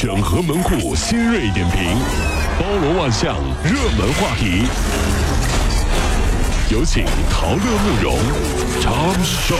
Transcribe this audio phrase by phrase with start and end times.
[0.00, 1.82] 整合门户新锐点评，
[2.56, 4.62] 包罗万象，热门话题。
[6.70, 8.16] 有请陶乐慕容
[8.80, 9.56] 长寿。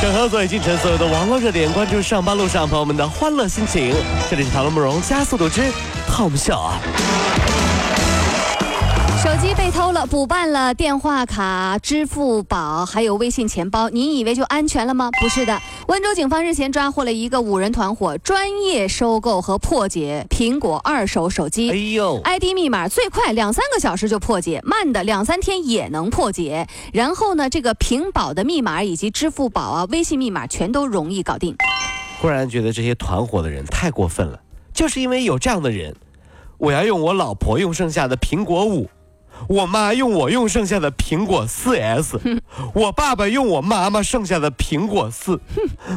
[0.00, 3.92] 整合最进城所有的网络热点，关注上班路上朋友们的欢乐心情。
[4.30, 5.60] 这里是陶乐慕容加速度之
[6.08, 6.78] Tom 秀啊。
[9.24, 15.10] 手机被偷了，补办了电话卡、支付宝，还有微信钱包，您以为就安全了吗？
[15.18, 21.70] 不是的，温州警方日前抓获了一个五人团伙，专业收购和破解苹果二手手机。
[21.70, 26.66] 哎呦，ID 密码最快两三个小时就破解，慢的两三天也能破解。
[26.92, 31.56] 然后呢，这个屏保的密码以及支付宝啊、微信密码全都容易搞定。
[32.20, 34.38] 忽然觉得这些团伙的人太过分了，
[34.74, 35.96] 就是因为有这样的人，
[36.58, 38.86] 我要用我老婆用剩下的苹果五。
[39.48, 42.18] 我妈用我用剩下的苹果四 S，
[42.74, 45.40] 我爸爸用我妈妈剩下的苹果四，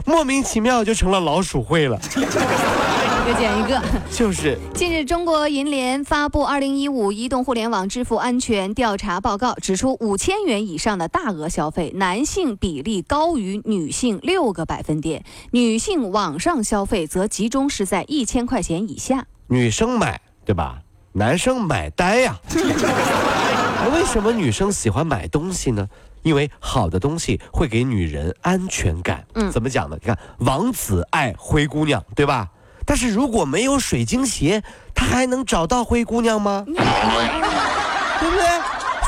[0.05, 3.81] 莫名其妙就成了老鼠会了，一个捡一个。
[4.11, 4.57] 就是。
[4.73, 19.25] 近日，中国银联发布《二零一五移动互联网支付安全调查报告》，指出五千元以上的大额消费，男性比例高于女性六个百分点，女性网上消费则集中是在一千块钱以下。
[19.47, 20.79] 女生买，对吧？
[21.17, 22.35] 男生买单呀？
[23.91, 25.87] 为什么女生喜欢买东西呢？
[26.21, 29.25] 因为好的东西会给女人安全感。
[29.33, 29.97] 嗯，怎么讲呢？
[29.99, 32.47] 你看，王子爱灰姑娘，对吧？
[32.85, 34.61] 但是如果没有水晶鞋，
[34.93, 36.63] 他还能找到灰姑娘吗？
[36.69, 38.45] 对不对？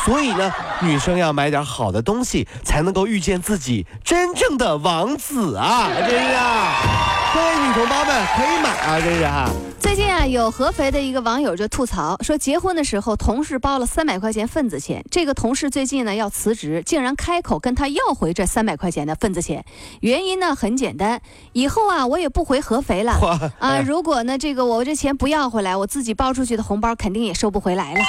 [0.03, 0.51] 所以呢，
[0.81, 5.87] 女生要买点好的东西，才能够遇见自己真正的王子啊！
[6.09, 6.73] 真是啊，
[7.31, 8.99] 各位女同胞们可以买啊！
[8.99, 9.51] 这是哈。
[9.79, 19.63] 最近啊，有合肥的一个网友就吐槽说，结婚的时候同事包了三百块钱份子钱，这个同事最近呢要辞职，竟然开口跟他要回这三百块钱的份子钱。
[20.01, 21.21] 原因呢很简单，
[21.53, 23.13] 以后啊我也不回合肥了
[23.59, 23.79] 啊。
[23.79, 27.99] 如果呢这个我这钱不要回来，我自己包出去的红包肯定也收不回来了。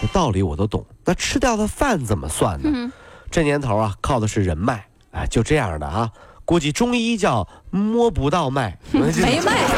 [0.00, 2.92] 这道理我都懂，那吃掉的饭怎么算呢？
[3.28, 6.10] 这年头啊，靠的是人脉啊，就这样的啊，
[6.48, 9.68] 估计中医叫摸不到脉， 没脉。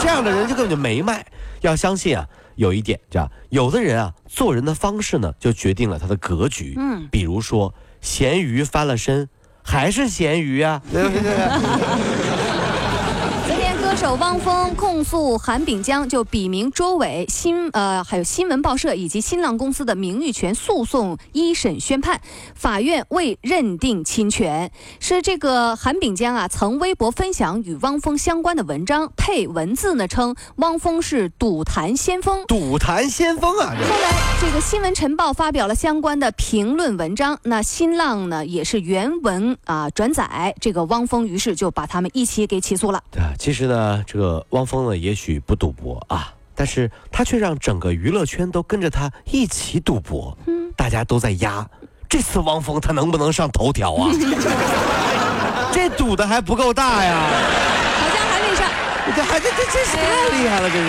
[0.00, 1.24] 这样的人就根本就没脉。
[1.60, 6.74] 要相信啊，有一点叫有的人啊，做人的方式呢，就决定了他的格局。
[6.76, 9.28] 嗯，比如说咸鱼翻了身，
[9.62, 11.30] 还是咸鱼啊，对不对？
[13.98, 22.20] 手汪峰控诉韩炳江就笔名周伟新呃还有新闻报社以及新浪公司的名誉权诉讼一审宣判，
[22.54, 24.70] 法院未认定侵权。
[25.00, 32.46] 是这个韩炳江啊，曾微博分享与汪峰相关的文章，配文字呢称汪峰是赌坛先锋。
[32.46, 33.74] 赌坛先锋啊！
[33.74, 43.02] 后来这个新闻晨报发表了相关的评论文章，那新浪呢也是原文啊转载这个汪峰，于是就把他们一起给起诉了。
[43.10, 43.87] 对，其实呢。
[44.06, 50.36] 这个汪峰呢，也许不赌博啊，但是他却让整个娱乐圈都跟着他一起赌博。
[50.46, 51.66] 嗯，大家都在压，
[52.08, 54.10] 这次汪峰他能不能上头条啊？
[55.72, 57.28] 这赌的还不够大呀？
[58.00, 58.68] 好像还没上，
[59.14, 60.88] 这还这这这是太厉害了，这是。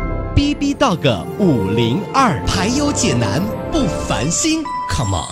[0.35, 5.27] B B Dog 五零二排忧解难不烦心，Come on！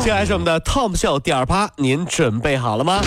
[0.00, 3.00] 接下来是我们的 Tom 秀第二趴，您准备好了吗？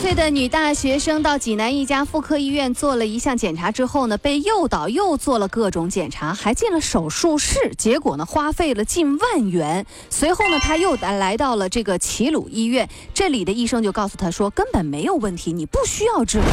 [0.00, 9.84] 岁的女大学生到济南一家妇科医院做了一项检查之后呢，被诱导又做了各种检查，还进了手术室，结果呢花费了近万元。
[10.08, 16.46] 随后呢，她又来到了这个齐鲁医院，这里的医生就告诉她说根本没有问题，你不需要治疗。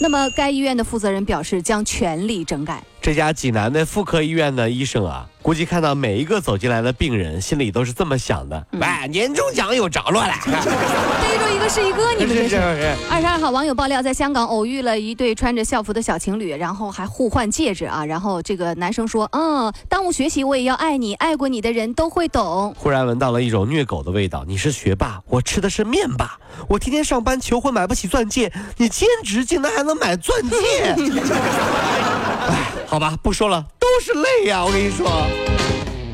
[0.00, 2.82] 那么该医院的负责人表示将全力整改。
[3.02, 10.34] 这家济南的妇科医院的医生啊，估计看到每一个走进来的病人，心里都是这么想的：，喂，年终奖有着落了。
[11.58, 11.68] 一个。
[11.68, 12.48] 是一个， 你们这是。
[12.48, 12.96] 是。
[13.10, 18.04] 二十二号，网友爆料，在香港偶遇了一对穿着校服的小情侣，然后还互换戒指啊。
[18.04, 24.44] 然后这个男生说：“嗯，耽误学习我也要爱你，爱过你的人都会懂。”忽然闻到了一种虐狗的味道。
[24.46, 26.38] 你是学霸，我吃的是面霸。
[26.68, 30.56] 我天天上班求婚买不起钻戒，你兼职竟然还能买钻戒。
[32.48, 35.06] 哎，好吧，不说了，都是泪呀，我跟你说。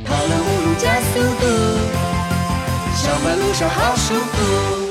[0.05, 1.47] 跑了五路加速度，
[2.97, 4.83] 上班路上好舒服。